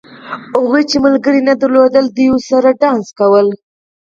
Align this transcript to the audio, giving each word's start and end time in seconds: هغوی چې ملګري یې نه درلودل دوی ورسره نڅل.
هغوی 0.55 0.83
چې 0.89 0.97
ملګري 1.05 1.39
یې 1.41 1.45
نه 1.49 1.53
درلودل 1.61 2.05
دوی 2.15 2.27
ورسره 2.31 2.71
نڅل. 2.95 3.47